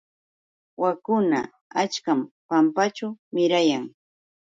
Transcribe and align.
Waakuna 0.81 1.39
achkam 1.81 2.19
pampaćhu 2.47 3.07
mirayan. 3.33 3.85